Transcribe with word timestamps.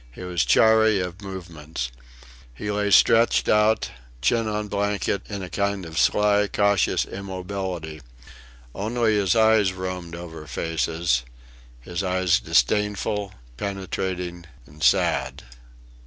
He 0.11 0.23
was 0.23 0.43
chary 0.43 0.99
of 0.99 1.21
movements. 1.21 1.91
He 2.55 2.71
lay 2.71 2.89
stretched 2.89 3.47
out, 3.47 3.91
chin 4.19 4.47
on 4.47 4.67
blanket, 4.67 5.21
in 5.29 5.43
a 5.43 5.47
kind 5.51 5.85
of 5.85 5.99
sly, 5.99 6.47
cautious 6.47 7.05
immobility. 7.05 8.01
Only 8.73 9.13
his 9.13 9.35
eyes 9.35 9.73
roamed 9.73 10.15
over 10.15 10.47
faces: 10.47 11.21
his 11.79 12.01
eyes 12.01 12.39
disdainful, 12.39 13.35
penetrating 13.57 14.45
and 14.65 14.81
sad. 14.81 15.43